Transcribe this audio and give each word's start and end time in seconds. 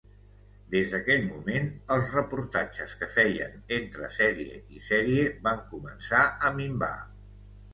Des 0.75 0.93
d'aquell 0.93 1.25
moment, 1.25 1.67
els 1.95 2.09
reportatges 2.15 2.95
que 3.01 3.09
feien 3.17 3.61
entre 3.77 4.09
sèrie 4.17 4.59
i 4.79 4.83
sèrie, 4.89 5.29
van 5.49 5.63
començar 5.75 6.25
a 6.49 6.53
minvar. 6.57 6.95